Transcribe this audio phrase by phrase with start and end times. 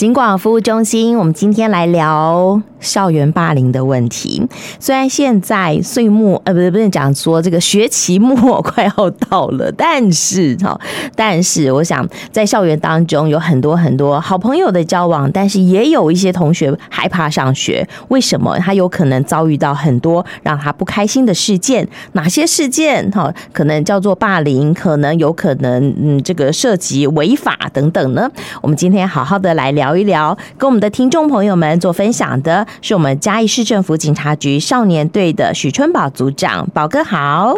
[0.00, 2.62] 警广服务中心，我们今天来聊。
[2.80, 4.42] 校园霸凌的问题。
[4.78, 10.78] 虽然现在岁末，呃，不是不是讲说这个学期末快要到了，但是哈，
[11.14, 17.86] 但是我想在校园当中有很多很多好朋友的交往，但是也有一些同学害怕上学。
[18.08, 18.58] 为什么？
[18.58, 21.86] 他有可能遭遇到很多让他不开心的事件。
[22.12, 23.10] 哪些事件？
[23.10, 28.30] 哈，可能叫做霸凌，可能有可能嗯，这个涉及违法等等呢？
[28.60, 37.54] 我们今天好好的来聊一聊，跟我们的听众朋友们做分享的是我们嘉义市政府警察局少年队的许春宝组长，宝哥好。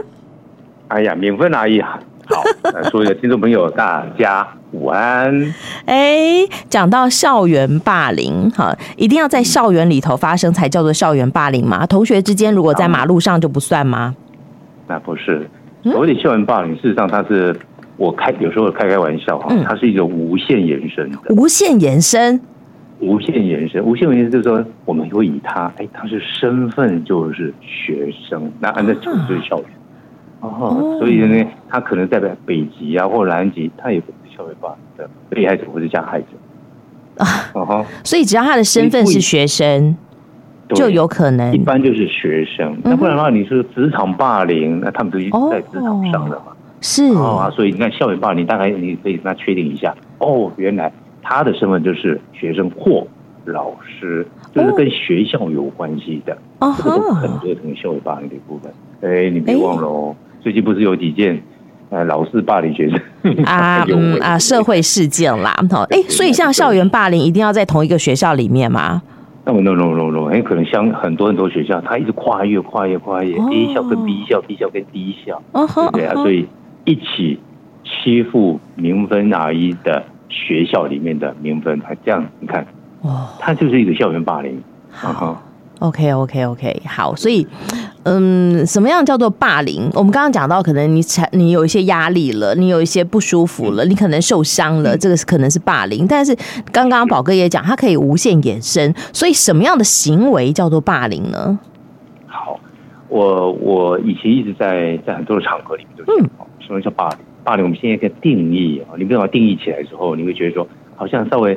[0.88, 1.98] 哎呀，敏芬阿姨好，
[2.90, 5.54] 所有的听众朋友大家午安。
[5.86, 11.86] 哎，讲到校园霸凌，哈，一定要在校园里头发生才叫做校园霸凌吗？
[11.86, 14.14] 同学之间如果在马路上就不算吗？
[14.86, 15.48] 那不是，
[15.82, 17.56] 所谓的校园霸凌，事实上它是。
[17.98, 21.18] 我开有时候开开玩笑哈，它是一种无限延伸的。
[21.28, 22.40] 无限延伸，
[23.02, 29.66] 无限延伸，无限延伸就是说，我们会以他，哎，他是身份就是学生，那按照就是校园。
[30.40, 36.26] 哦，所以呢，他可能代表北极啊或南极，他也不是校园霸凌的被害者或是加害者。
[37.18, 37.26] 啊。
[37.54, 39.96] 哦，所以只要他的身份是学生，
[40.68, 41.52] 就有可能。
[41.52, 46.52] 一般就是学生，那不然的话，你说职场霸凌，那他们都已经在职场上的嘛。
[46.80, 47.04] 是。
[47.14, 50.92] 啊，所以你看校园霸凌，大概你可以跟他确定一下哦，原来
[51.22, 53.06] 他的身份就是学生或
[53.44, 58.72] 老师，就是跟学校有关系的，哦、这个都很多同校园霸凌的一部分。
[59.00, 61.42] 哎，你别忘了哦，最近不是有几件
[61.90, 69.02] 呃老师霸凌学生啊， 嗯啊，社会事件啦，哈，哎，所以像校园霸凌一定要在同一个学校里面吗？
[69.44, 76.14] 那么 no no no no，很可能像很多很多学校，他一直跨越跨越跨越、哦、，A 校跟 B 校，B 校跟 D 校，哦、对不对啊？
[76.14, 76.46] 所以。
[76.84, 77.38] 一起
[77.84, 80.02] 欺负明芬阿姨的
[80.32, 82.66] 学校里面的名分，他这样你看，
[83.02, 84.60] 哦，他就是一个校园霸凌。
[84.90, 85.40] 好
[85.80, 87.46] ，OK OK OK，好，所以，
[88.04, 89.90] 嗯，什么样叫做霸凌？
[89.94, 96.06] 我们刚刚讲到，可能你才你有一些压力了，你有一些不舒服了，你可能受伤了，这个是可能是霸凌。
[96.06, 96.36] 但是
[96.72, 101.58] 刚刚宝哥也讲，它可以无限延伸，所以什么样的行为叫做霸凌呢？
[102.26, 102.58] 好，
[103.08, 106.28] 我我以前一直在在很多的场合里面就嗯。
[106.64, 107.18] 什么叫霸凌？
[107.44, 111.56] 霸凌我们现在可以定义啊，你没有办法定义起来之后，你会觉得说，好像稍微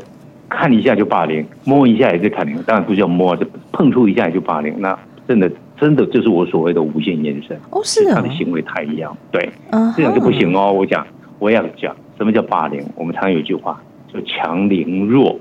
[0.49, 4.73] 看一下就霸凌，摸一下也是霸凌，当然不叫摸，就碰触一下也就霸凌。
[4.79, 4.97] 那
[5.27, 9.49] 真的真的就是我所谓的无限延伸哦，是他的行为太一样，对，
[9.95, 10.71] 这样就不行哦。
[10.71, 11.05] 我讲，
[11.39, 12.83] 我要讲什么叫霸凌？
[12.95, 13.81] 我们常有一句话，
[14.11, 15.39] 叫强凌弱，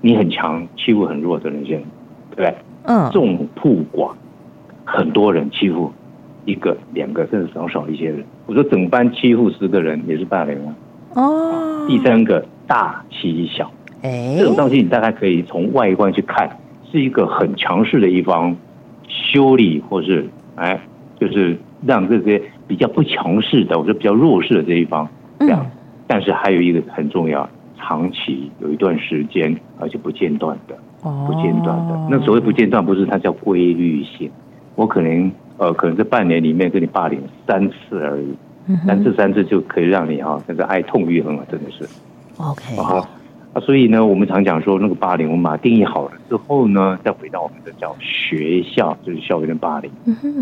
[0.00, 1.82] 你很强，欺负很弱的人先，
[2.34, 2.54] 对不对？
[2.84, 4.12] 嗯，众不寡，
[4.84, 5.92] 很多人欺负。
[6.46, 8.22] 一个、两个，甚至少少一些人。
[8.46, 10.74] 我说整班欺负十个人也是霸凌啊。
[11.14, 11.86] 哦。
[11.88, 13.70] 第三个大欺小，
[14.02, 16.48] 哎，这种东西你大概可以从外观去看，
[16.90, 18.56] 是一个很强势的一方
[19.06, 20.80] 修理，或是哎，
[21.20, 21.56] 就是
[21.86, 25.66] 让这些比较不强势的，或者比较弱势的这一方这样。
[26.06, 32.08] 但是还有一个很重要，长期有一段时间而且不间断的，不间断的。
[32.10, 34.30] 那所谓不间断，不是它叫规律性，
[34.74, 35.30] 我可能。
[35.56, 38.34] 呃，可能这半年里面跟你霸凌三次而已，
[38.86, 41.84] 三次三次就可以让你哈，那个哀痛欲横啊，真的是。
[42.38, 42.76] OK。
[42.76, 42.96] 好，
[43.52, 49.90] 啊，所以呢，我们常讲说那个霸凌，我们把它定义好了之后呢，再回到我们的叫学校，就是校园的霸凌。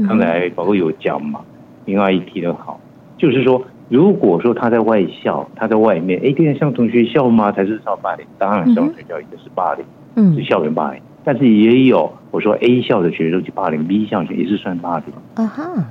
[0.09, 1.41] 刚才宝哥有讲嘛，
[1.85, 2.81] 明阿姨提得好，
[3.19, 7.53] 就是说，如果说他在外校，他在外面，哎，变成像同学校吗？
[7.53, 8.25] 才是校霸凌？
[8.39, 9.85] 当然，像学校也是霸凌，
[10.17, 11.03] 嗯，是校园霸凌。
[11.25, 15.15] 但是也有我说 A 校的学生去霸凌 B 校学，也是算霸凌。
[15.35, 15.87] 啊哈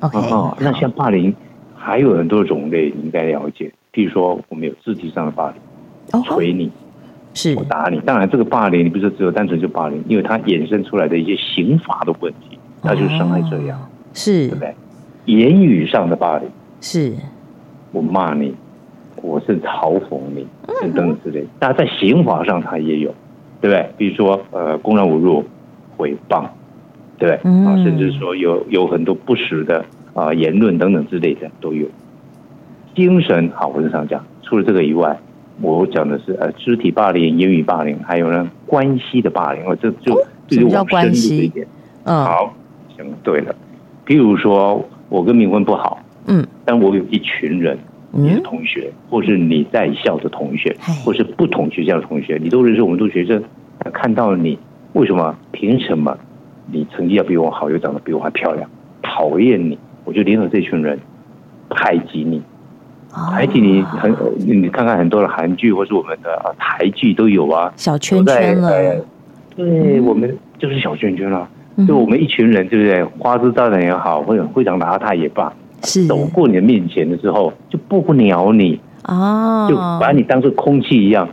[0.00, 0.18] ，OK。
[0.58, 1.32] 那像霸凌
[1.76, 3.72] 还有很多种类，你应该了解。
[3.92, 6.70] 譬如说，我们有肢体上的霸凌，捶你，
[7.32, 8.00] 是我打你。
[8.00, 13.78] 当然，这个霸凌你不是只有单纯就霸凌，因为它衍生出来的一些刑罚的问题，它就是伤害这样，
[14.12, 14.74] 是，对不对？
[15.26, 16.48] 言语上的霸凌
[16.80, 17.14] 是，
[17.92, 18.52] 我骂你，
[19.22, 21.46] 我是嘲讽你，等等之类。
[21.60, 23.14] 但在刑法上，它也有。
[23.60, 23.90] 对不对？
[23.96, 25.44] 比如说，呃，公然侮辱、
[25.98, 26.46] 诽谤，
[27.18, 27.66] 对不对？
[27.66, 29.84] 啊，甚至说有有很多不实的
[30.14, 31.86] 啊言论等等之类的都有。
[32.94, 35.18] 精神好，我是常讲，除了这个以外，
[35.60, 39.62] 我讲的是呃肢体霸凌、言语霸凌，还有呢关系的霸凌。
[39.66, 40.14] 我这就
[40.46, 41.66] 就是往深入一点。
[42.04, 42.54] 嗯，好，
[42.96, 43.54] 行，对了。
[44.04, 47.76] 比如说，我跟明芬不好，嗯，但我有一群人。
[48.10, 50.74] 你的同学，或是你在校的同学，
[51.04, 53.40] 或是不同学校的同学，你都认识我们都学生。
[53.92, 54.58] 看到你，
[54.92, 55.34] 为什么？
[55.52, 56.16] 凭什么？
[56.70, 58.68] 你成绩要比我好，又长得比我还漂亮？
[59.02, 60.98] 讨厌你，我就联合这群人
[61.70, 62.42] 排挤你。
[63.10, 68.70] 排挤你很，你看看很多的韩剧或是我们的台剧都有啊，小圈圈了。
[69.56, 71.48] 对，我们就是小圈圈了，
[71.86, 73.02] 就我们一群人，对不对？
[73.18, 75.50] 花枝招展也好，或者非常邋遢也罢，
[75.82, 81.26] 是走过你的面前的时候就不鸟你啊，就把你当做空气一样。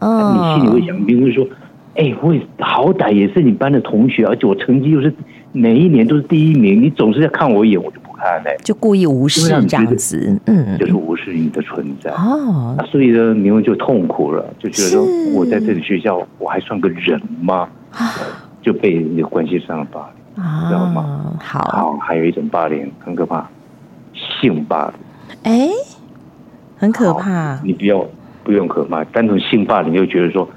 [0.00, 1.44] 嗯，你心里会想，比如说，
[1.96, 5.12] 哎，我好歹也是你班的同学，而且我成绩又是
[5.52, 8.56] 每一年都是第一名，你总是要看我一眼，我就不看嘞。
[8.62, 12.74] 就故意无视这样子，嗯，就是无视你的存在哦。
[12.76, 17.68] 那所以呢，明文就痛苦了，就觉得说我在这里学校我还算个人吗？
[18.60, 20.00] 就被那个关系上了霸
[20.34, 21.36] 凌，知道吗？
[21.38, 23.48] 好，还有一种霸凌很可怕，
[24.14, 24.94] 性霸凌。
[25.42, 25.68] 哎，
[26.76, 27.60] 很可怕。
[27.62, 28.04] 你不要
[28.42, 30.48] 不用可怕，单纯性霸凌就觉得说，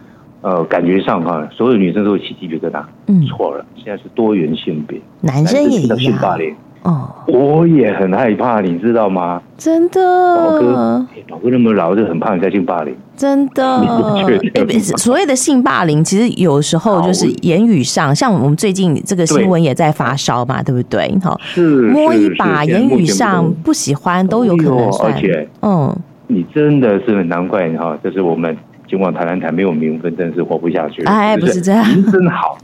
[0.47, 2.81] 呃，感觉上哈，所有女生都会起鸡皮疙瘩。
[3.07, 5.99] 嗯，错了，现在是多元性别，男生也一样。
[5.99, 6.55] 性霸凌。
[6.83, 9.41] 哦，我也很害怕，你知道吗？
[9.57, 9.99] 真的，
[10.37, 12.95] 宝哥，宝哥那么老，就很怕人家性霸凌。
[13.17, 14.79] 真的，你不觉得？
[14.95, 21.09] 所谓的性霸凌，其实有时候就是言语上，像我们最近这个新闻也在发烧嘛，对不对？
[21.21, 25.11] 哈，是摸一把，言语上不喜欢都有可能算。
[25.11, 25.93] 而且，嗯，
[26.27, 28.55] 你真的是难怪哈，就是我们
[28.87, 31.03] 今晚谈谈谈没有名分，但是活不下去。
[31.03, 32.57] 哎，不是这样，您真好，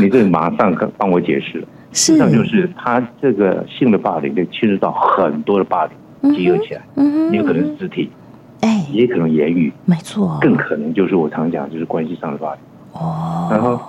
[0.00, 1.62] 你这马上帮我解释。
[1.92, 5.86] 实际上就是他这个性的霸凌，就牵涉到很多的霸
[6.22, 8.10] 凌集合起来，嗯，也有可能是肢体，
[8.60, 12.60] 哎，也可能言语，没错，更可能就是我常讲，就是关系上的霸凌。
[12.92, 13.80] 哦，然后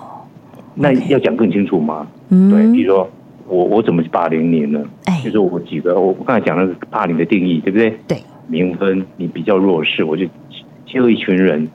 [0.74, 2.06] 那要讲更清楚吗？
[2.30, 3.10] 嗯，对，比如说
[3.46, 4.82] 我我怎么去霸凌你呢？
[5.04, 7.94] 哎，就是我几个，我刚才讲的霸凌的定义，对不对？
[8.06, 10.24] 对，名分你比较弱势，我就
[10.86, 11.68] 结合一群人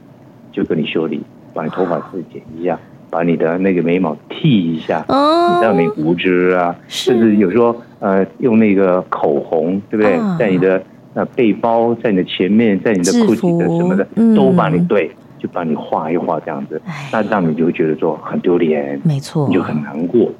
[0.53, 1.21] 就跟你修理，
[1.53, 2.79] 把你头发自己剪一下。
[3.09, 10.19] 把你的那个眉毛剃一下，你知道没胡子啊，甚至有时候呃用那个口红，对不对？
[10.39, 10.81] 在你的
[11.13, 20.31] 呃背包，在你的前面，在你的裤子的什么的，都把你对，就把你画一画这样子，那让你就会觉得说很丢脸，没错，你就很难过。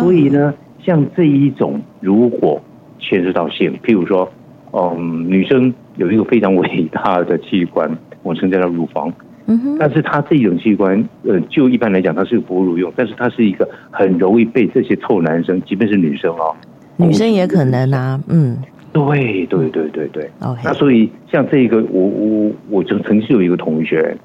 [0.00, 2.58] 所以呢，像这一种如果
[2.98, 4.26] 牵涉到性，譬如说，
[4.72, 9.12] 嗯，女生有一个非常伟大的器官，我称叫做乳房。
[9.46, 16.56] 嗯哼，但是它这种器官，呃，就一般来讲，它是哺乳用，但是它是一个很容易被这些臭男生，即便是女生哦，
[16.96, 18.56] 女生也可能啊，嗯，
[18.92, 24.16] 对对对对对，OK，那所以像这个，我我我曾曾经有一个同学，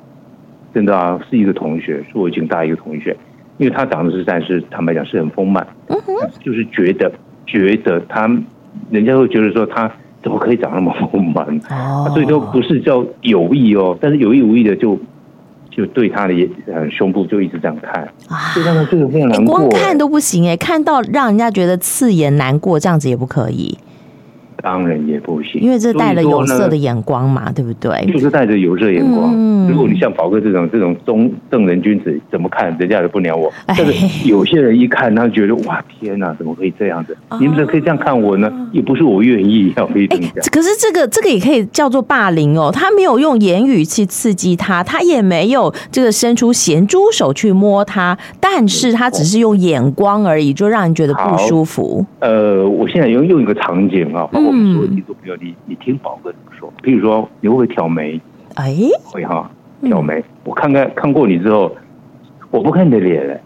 [0.73, 3.15] 真的啊，是一个同学，是我已经大一个同学，
[3.57, 7.11] 因为他长得实在是坦白讲是很丰满，嗯哼，就是觉得
[7.45, 8.25] 觉得他，
[8.89, 9.91] 人家会觉得说他。
[10.21, 11.45] 怎么可以长那么丰满？
[11.69, 14.99] 哦，所以都不是叫有意哦，但是有意无意的就
[15.79, 16.33] 就对他的
[16.67, 18.05] 呃胸部就一直这样看，
[18.53, 19.55] 就让他这个非常难过。
[19.55, 23.77] 光看都不行哎，看到让人家觉得刺眼难过，这样子也不可以。
[24.61, 28.05] 当然也不行，因为这带了有色的眼光嘛，对不对？
[28.11, 29.33] 就是带着有色眼光。
[29.33, 33.51] 嗯，如果你像宝哥这种这种中正人君子，怎么看人家都不鸟我。
[33.67, 37.15] 但是有些人一看，他觉得哇天哪，怎么可以这样子？
[37.39, 38.51] 你们怎么可以这样看我呢？
[38.71, 40.31] 也不是我愿意要可以这样。
[40.51, 42.69] 可是这个这个也可以叫做霸凌哦。
[42.73, 52.05] 他没有用言语去刺激他，他也没有这个伸出咸猪手去摸他，但是他只是用眼光而已，就让人觉得不舒服。
[52.19, 54.27] 呃，我现在用用一个场景啊。
[54.49, 56.73] 我们说，你都不要你，你听宝哥怎么说？
[56.81, 58.19] 比如说，你会不会挑眉？
[58.55, 59.49] 哎，会哈，
[59.83, 60.23] 挑眉。
[60.43, 61.71] 我看看看过你之后，
[62.49, 63.39] 我不看你的脸，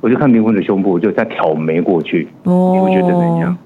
[0.00, 2.28] 我就看灵魂的胸部，就再挑眉过去。
[2.44, 3.56] 哦，你会觉得怎样？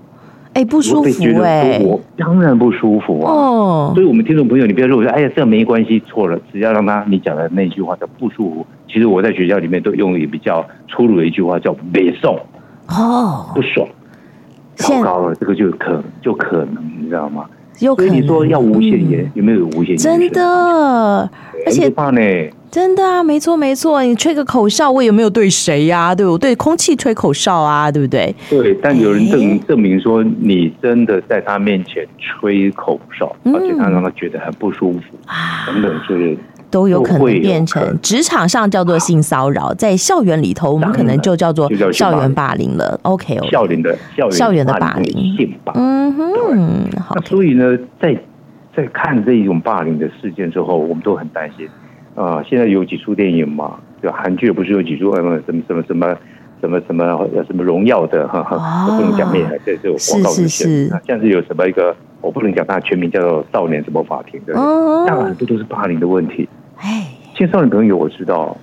[0.53, 3.33] 哎，不舒服哎，我当然不舒服啊。
[3.33, 8.67] 哦，所以我们听众朋友，你不要说我说，哎呀，这没关系，错了，只要让他你讲的那句话叫不舒服。
[8.89, 12.37] 其实我在学校里面都用一个比较粗鲁的一句话叫“北宋”，
[12.89, 13.87] 哦，不爽。
[14.81, 17.45] 糟糕了，这个就可就可能，你知道吗？
[17.81, 18.09] 有可能。
[18.09, 19.97] 所以你说要无限延，嗯、有没有无限延？
[19.97, 21.31] 真的，
[21.67, 22.21] 而且怕呢。
[22.71, 24.01] 真的啊，没错没错。
[24.05, 26.15] 你吹个口哨，我也没有对谁呀、啊？
[26.15, 28.33] 对我对空气吹口哨啊，对不对？
[28.49, 36.43] 对，但有人证明证明说，你真的在他面前吹口哨，嗯、而且他让他觉得很不舒服啊，等等之类的。
[36.71, 42.99] 都有可能变成职场上叫做性骚扰，在校园里头，我们可能就叫做校园霸凌了。
[43.03, 43.97] OK，校园的
[44.31, 45.83] 校园的霸凌，性霸凌。
[45.83, 47.15] 嗯哼，好。
[47.17, 48.17] 那所以呢，在
[48.75, 51.69] 在看这一种霸凌的事件之后，我们都很担心
[52.15, 52.43] 啊。
[52.49, 53.75] 现在有几出电影嘛？
[54.03, 56.17] 就韩剧不是有几出什么什么什么什么
[56.61, 60.89] 什么什么什么荣耀的哈哈，不能讲面，这是广告之前。
[61.07, 66.49] 像是有什么一个，我不能讲它全名叫做少年什么法庭的，当然很多都是霸凌的问题。
[66.81, 67.07] 哎，
[67.37, 68.57] 青少年朋友，我知道，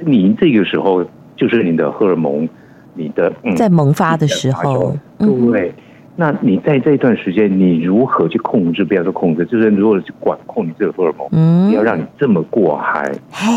[0.00, 1.04] 你这个时候
[1.36, 2.48] 就是你的荷尔蒙，
[2.94, 5.72] 你的、嗯、在萌发的时候，对，
[6.16, 8.82] 那你在这段时间，你如何去控制？
[8.82, 13.10] 不要说控制，就是如何去管控你这个荷尔蒙，嗯，不要让你这么过嗨。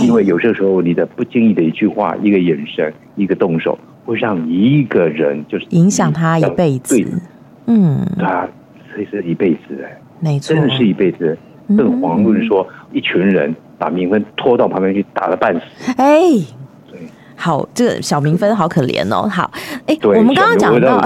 [0.06, 7.02] 因为有些时候，你的不经意的一句话、一个眼神、一个动手，会让一个人就是影响他一辈子。
[7.68, 8.46] 嗯，他
[8.96, 11.38] 其实一辈子哎，没错，真的是一辈子。
[11.70, 15.62] 这个黄论说，一群人把明芬拖到旁边去打了半死。
[15.98, 16.22] 哎。
[17.36, 19.28] 好，这个小明芬好可怜哦。
[19.28, 19.52] 好，
[19.88, 21.04] 哎，我们刚刚讲到，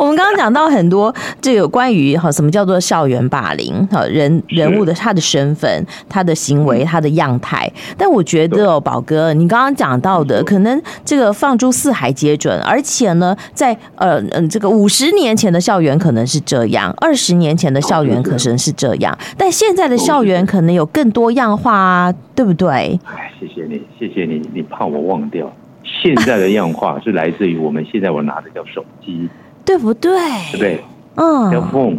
[0.00, 7.70] 我们刚刚讲到很多这个关于哈什么叫做校园霸凌，哈人人物的他的身份、他的行为、他的样态。
[7.98, 22.98] 但我觉得哦，宝哥，你刚刚讲到的，可能这个放诸四海皆准，而且呢，在呃嗯这个五十年前的校园可能是这样，二十年前的校园可能是这样，但现在的校园可能有更多样化啊，对不对？
[23.04, 25.10] 哎，谢谢你，谢谢你，你怕我。
[25.10, 25.50] 忘掉
[25.82, 29.28] 现在的样化是来自于我们现在我拿的叫手机，
[29.64, 30.10] 对不对？
[30.52, 30.80] 对不对？
[31.16, 31.96] 嗯，叫 phone，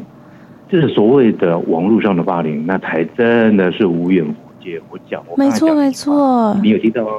[0.69, 4.81] 这是所谓的网络上的霸凌，那才真的是无远弗届。
[4.89, 7.09] 我讲，我没错没错，你有听到吗？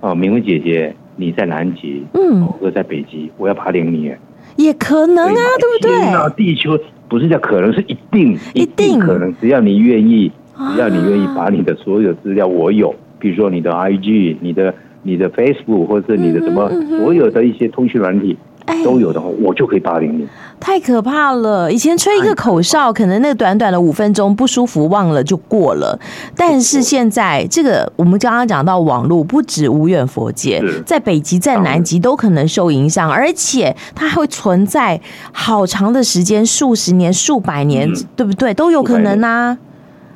[0.00, 4.12] 哦，明慧姐姐你在南极，嗯，我在北极，我要霸凌你，
[4.56, 6.12] 也可能啊，对不对？
[6.12, 6.78] 那地球
[7.08, 10.30] 不是叫可能，是一定，一定可能，只要你愿意，
[10.74, 14.74] 只要你愿意把你的所有资料我有，比如说你的 IG，你的。
[15.06, 16.66] 你的 Facebook 或者你的什么
[16.98, 18.34] 所有的一些通讯软体
[18.84, 20.26] 都有的话，我就可以霸凌你。
[20.58, 21.70] 太可怕了！
[21.70, 25.98] 以前吹一个口哨，可能那短短的五分钟不舒服忘了就过了。
[26.34, 34.98] 但是现在这个，我们刚刚讲到网络，不止无远佛界，在北极、在南极都可能受影响，而且它还会存在
[35.32, 38.54] 好长的时间，数十年、数百年，对不对？
[38.54, 39.58] 都有可能啊。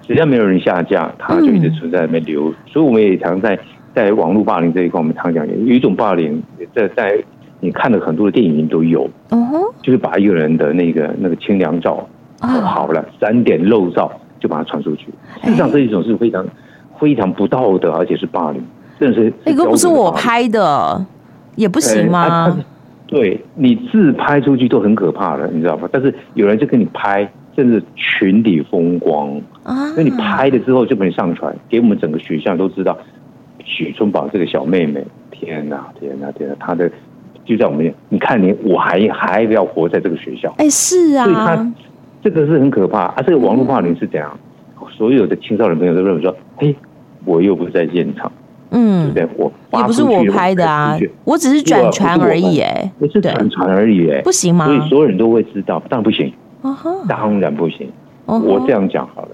[0.06, 2.54] 只要没有人下架，它就一直存在那边流。
[2.72, 3.58] 所以我们也常在。
[3.94, 6.40] 在网络霸凌这一块，我们常讲有一种霸凌，
[6.72, 7.18] 在在
[7.60, 12.08] 你看的很多的电影里都有，嗯哼，就是把一个人的那个那个清凉照，
[12.40, 15.06] 好了，三点漏照就把它传出去。
[15.42, 16.46] 事实上，这一种是非常
[17.00, 18.62] 非常不道德，而且是霸凌，
[18.98, 21.04] 甚至是那个不是我拍的，
[21.56, 22.56] 也不行吗？
[23.06, 25.88] 对，你自拍出去都很可怕的，你知道吗？
[25.90, 29.34] 但是有人就跟你拍，甚至群体风光
[29.64, 32.96] 啊，那你拍了之后就把你上传，给我们整个学校都知道。
[33.64, 36.54] 许春宝这个小妹妹，天哪，天哪，天哪！
[36.58, 36.90] 她的
[37.48, 41.72] 就在我们，你看你，我还还要活在这个学校，哎，是啊，所以他
[42.22, 43.22] 这个是很可怕啊。
[43.26, 44.30] 这个网络霸凌是怎样？
[44.94, 46.76] 所有的青少年朋友都认为说，嘿，
[47.24, 48.30] 我又不在现场，
[48.70, 49.50] 嗯，对不对？
[49.70, 54.66] 我也不是我拍的啊，我只是转传而已，哎，我是转传而已，哎，不行吗？
[54.66, 56.30] 所以所有人都会知道，当然不行，
[57.08, 57.90] 当然不行。
[58.26, 59.30] 我这样讲好了，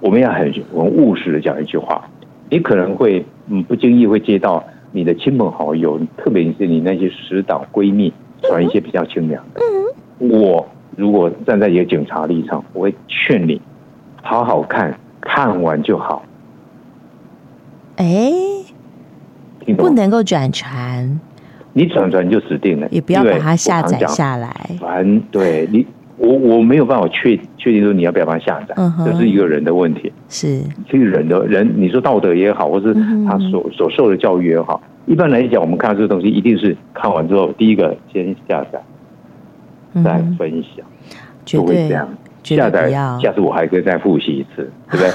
[0.00, 2.04] 我们要很我们务实的讲一句话。
[2.48, 4.62] 你可能会嗯不经意会接到
[4.92, 8.12] 你的亲朋好友，特别是你那些死党闺蜜
[8.42, 9.60] 传一些比较清凉的。
[10.18, 10.66] 我
[10.96, 13.60] 如果站在一个警察立场，我会劝你
[14.22, 16.24] 好好看，看完就好。
[17.96, 18.32] 哎，
[19.76, 21.20] 不能够转传，
[21.72, 24.54] 你转传就死定了，也不要把它下载下来。
[24.80, 25.86] 反对你。
[26.18, 30.10] 我我没有办法确确定说你要不要把它下载，这、嗯、是一个人的问题。
[30.28, 32.94] 是这个人的人，你说道德也好，或是
[33.26, 38.80] 他所、嗯、所受的教育也好，一般来讲，我们看到这个东西，一定是看完之后，第一个先下载，
[40.02, 40.86] 再分享，
[41.44, 42.08] 就会这样。
[42.42, 45.10] 下载，下次我还可以再复习一次， 对不对？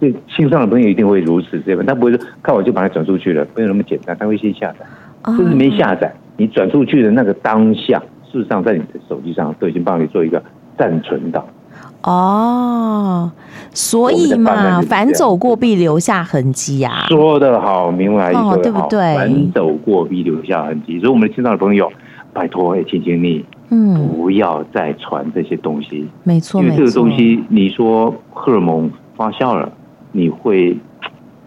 [0.00, 4.84] 所以心上的朋友一定会如此这样，他不会说看完就把它转出去了，没有那么简单，他会先下载，
[5.36, 8.02] 甚至没下载，你转出去的那个当下。
[8.32, 10.42] 事实上，在你的手机上都已经帮你做一个
[10.78, 11.44] 暂存档。
[12.02, 13.30] 哦，
[13.72, 17.04] 所以嘛，反走过必留下痕迹啊。
[17.08, 19.14] 说得好，明白意思，对不对？
[19.14, 20.98] 反走过必留下痕迹。
[20.98, 21.92] 所以，我们的青少年朋友，
[22.32, 26.08] 拜托，哎，请请你，嗯，不要再传这些东西。
[26.24, 29.70] 没错，因为这个东西，你说荷尔蒙发酵了，
[30.10, 30.76] 你会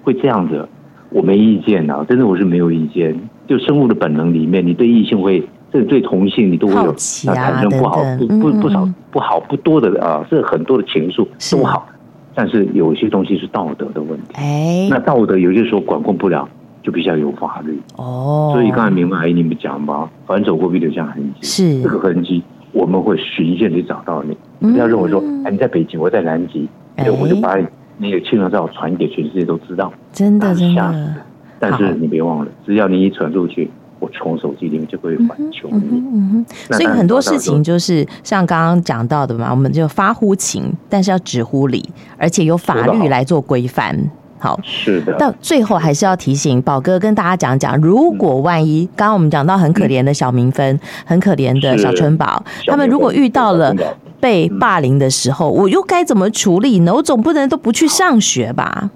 [0.04, 0.68] 会这样子，
[1.10, 3.20] 我没意见啊，真的我是没有意见。
[3.48, 5.46] 就生物的本能里面，你对异性会。
[5.76, 6.96] 这对同性你都会有啊
[7.36, 11.86] 产生不好不不不少不好不多的啊，这很多的情愫都好，
[12.34, 14.36] 但是有一些东西是道德的问题。
[14.36, 16.48] 哎，那道德有些时候管控不了，
[16.82, 17.78] 就比较有法律。
[17.98, 21.46] 哦，所以刚才明白阿姨你们讲吧，凡走过必留下痕迹。
[21.46, 22.42] 是这个痕迹，
[22.72, 24.38] 我们会循线去找到你。
[24.72, 27.68] 不要认为说，哎，你在北京，我在南极，哎，我就把你
[27.98, 29.92] 那个清凉照传给全世界都知道。
[30.14, 31.16] 真的真的，
[31.60, 33.70] 但是你别忘了，只要你一传出去。
[34.06, 41.84] 我从手机里面就会反求你，嗯嗯，所以很多事情就是像刚刚讲到的嘛，我们就发乎情，但是要止乎礼，
[42.16, 43.98] 而且有法律来做规范。
[44.38, 45.14] 好，是的。
[45.14, 53.74] 到最后还是要提醒宝哥跟大家讲讲，如果万一刚刚我们讲到很可怜的小明芬，很可怜的小春宝，他们如果遇到了
[54.20, 56.94] 被霸凌的时候，我又该怎么处理呢？
[56.94, 58.92] 我总不能都不去上学吧？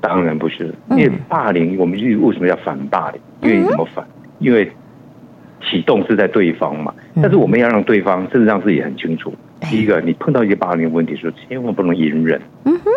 [0.00, 3.20] 当然不是，因为霸凌，我们就为什么要反霸凌？
[3.42, 4.04] 因为怎么反？
[4.42, 4.70] 因为
[5.62, 9.32] 启动是在对方嘛，但是我们要让对方，甚至让自己很清楚。
[9.70, 12.40] 第一个，你碰到一些霸凌的问题，说千万不能隐忍。
[12.64, 12.90] 嗯哼，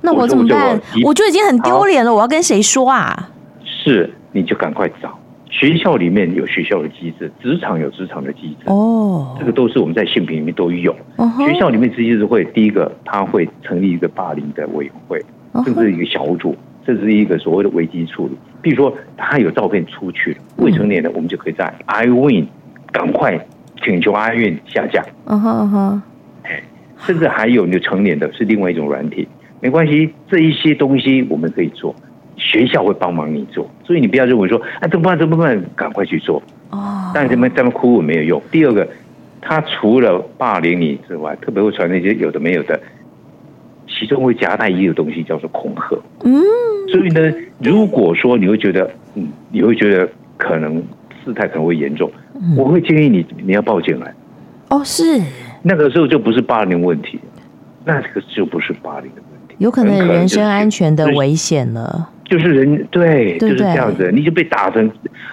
[0.00, 0.80] 那我怎么办？
[1.04, 3.30] 我就已经很丢脸了，我要跟谁说啊？
[3.64, 5.18] 是，你就赶快找。
[5.50, 8.64] 学校里面有学校的机制，职场有职场的机制。
[8.66, 10.96] 哦，这个都是我们在性平里面都有。
[11.44, 15.22] 学校里面机制会，第一个他会成立一个霸凌的委员会，
[15.64, 18.36] 甚至一个小组，这是一个所谓的危机处理。
[18.60, 22.46] 比如说，他有照片出去了，未成年的，我们就可以在 iWin
[22.92, 23.38] 赶快
[23.82, 25.04] 请求 iWin 下架。
[25.26, 26.02] 嗯哼嗯哼，
[26.98, 29.26] 甚至还有你成年的，是另外一种软体，
[29.60, 31.94] 没关系，这一些东西我们可以做，
[32.36, 35.18] 学校会帮忙你做，所以你不要认为说，哎，怎么办？
[35.18, 35.60] 怎么办？
[35.74, 36.40] 赶快去做。
[36.70, 38.42] 哦，但是这么这么哭没有用。
[38.52, 38.88] 第二个，
[39.40, 42.80] 他除了霸凌你之外，特别会传那些有的没有的。
[44.02, 46.42] 其中会夹带一个东西叫做恐吓，嗯，
[46.88, 50.82] 所以呢，如果说你会觉得，嗯，你会觉得可能
[51.24, 54.12] 事态可能会严重，嗯，我会建议你你要报警来。
[54.70, 55.22] 哦，是，
[55.62, 57.20] 那个时候就不是霸凌问题，
[57.84, 62.08] 那个就不是霸凌的问题，有可能人身安全的危险了。
[62.24, 64.90] 就是人对，就是这样子，你就被打成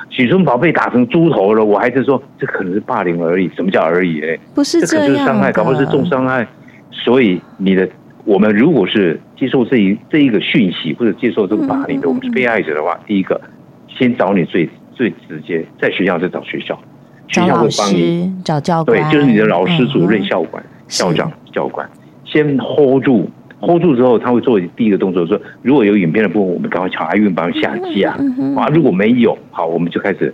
[0.09, 3.49] 许春宝被打成猪头了，我还是说这可能是霸凌而已。
[3.55, 4.21] 什么叫而已？
[4.21, 6.47] 哎，不是这样，这可能就是伤害，搞不好是重伤害。
[6.91, 7.89] 所以你的。
[8.29, 13.41] 我们如果是接受这一这一个讯息，或者接受这个霸凌的，我们是被害者的话，第一个
[13.87, 16.79] 先找你最最直接，在学校再找学校，
[17.27, 18.31] 学校会帮你。
[18.45, 21.89] 找教官，对，就是你的老师、主任、校管、校长、教官，
[22.23, 23.27] 先 hold 住
[23.61, 28.11] ，hold 住之后，他会做第一个动作，说如果有影片的部分，我们赶快抢 iWin 帮他下架。
[28.55, 30.31] 啊，如果没有，好，我们就开始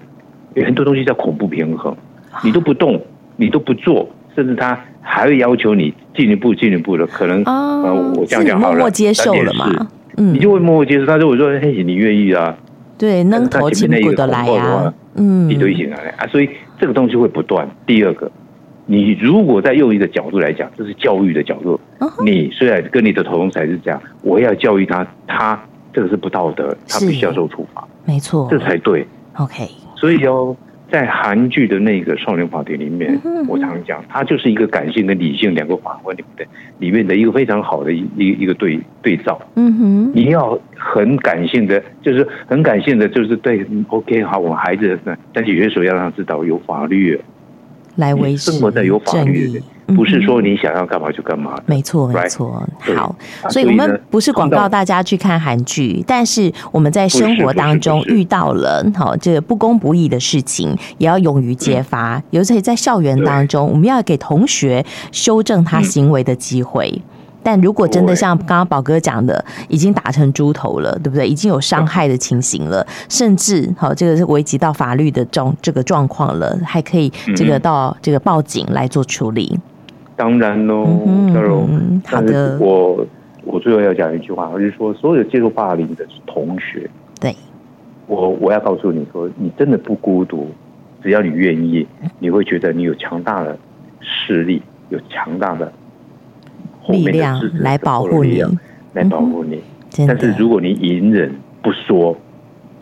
[0.56, 1.96] 有很多东西叫恐怖平衡，
[2.44, 3.02] 你都不动，
[3.38, 4.10] 你都不做。
[4.36, 9.88] 甚至他还会要求你进一步、进一步的，可能啊，我这样讲好了，默默接受了嘛，
[10.18, 11.06] 嗯，你就会默默接受。
[11.06, 12.56] 他就会说：“嘿，你愿意啊？”
[12.98, 16.28] 对，能投进步的来啊，嗯，你都已经来啊。
[16.28, 17.70] 所以这个东西会不断。
[17.86, 18.30] 第二个，
[18.86, 21.80] 你如果在用一个角度来讲，这是教育的角度。
[22.24, 25.62] 你虽然跟你的同才是这样，我要教育他，他
[25.94, 29.06] 这个是不道德，他必须要受处罚，没错，这才对。
[29.38, 30.56] OK，所以哦。
[30.96, 39.38] 在韩剧的那个《少年法庭》里面，我常讲，它就是一个感性跟理性两个法官里面的里面的一个非常好的一一一个对对照。
[39.56, 44.98] 嗯哼，你要很感性的，就是很感性的，就是对，OK，好，我孩子，
[45.34, 47.20] 但是有些时候要让他知道有法律
[47.98, 49.62] 来维持，生活在有法律。
[49.88, 52.64] 不是说你想要干嘛就干嘛，没错没错。
[52.96, 53.16] 好，
[53.50, 62.22] 所以我们不是广告大家去看韩剧，但是我们在生活当中遇到了好这个不公不义的事情，也要勇于揭发。
[62.32, 67.02] 尤其在校园当中，我们要给同学修正他行为的机会。
[67.44, 71.28] 但如果真的像刚刚宝哥讲的，已经打成猪头了，对不对？
[71.28, 79.60] 已经有伤害的情形了，甚至好这个是危及到法律的状这个状况了，还可以这个到这个报警来做处理。
[80.16, 80.86] 当然喽，
[81.34, 82.58] 嘉荣、嗯，好的。
[82.60, 83.06] 我
[83.44, 87.36] 我最后要讲一句话，我就是说，所有接受霸凌的同学，对，
[88.08, 90.48] 我我要告诉你说，你真的不孤独，
[91.04, 91.86] 只要你愿意，
[92.20, 93.58] 你会觉得你有强大的
[94.00, 95.72] 势力，有强大的
[96.88, 98.42] 力量来保护你，
[98.94, 99.62] 来保护你。
[100.08, 102.18] 但是如果你隐忍不说，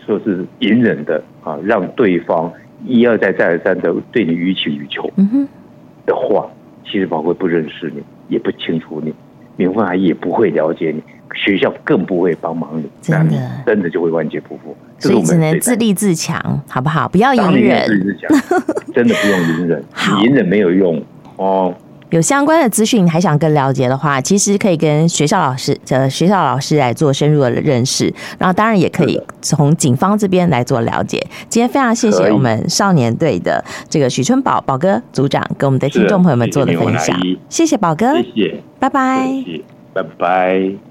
[0.05, 2.51] 说是隐忍的啊，让对方
[2.85, 5.09] 一而再再而三的对你予取予求。
[6.93, 9.11] 其实宝贵不认识你，也不清楚你，
[9.55, 11.01] 明慧也不会了解你，
[11.33, 14.77] 学校更不会帮忙你，真的真的就会万劫不复。
[14.99, 17.09] 所以只能自立自强，好不好？
[17.09, 18.29] 不要隐忍，自立自强，
[18.93, 19.83] 真的不用隐忍，
[20.21, 21.01] 隐忍没有用
[21.37, 21.73] 哦。
[22.13, 28.13] 有相关的资讯，还想更了解的话，其实可以跟学校老师，呃，学校老师来做深入的认识。
[28.37, 31.19] 然后，当然也可以从警方这边来做了解。
[31.49, 37.19] 今天非常谢谢我们少年队的这个许春宝宝哥组长，跟我们的听众朋友们做的分享。
[37.49, 39.43] 谢谢宝哥，谢谢，拜拜，
[39.91, 40.83] 拜拜。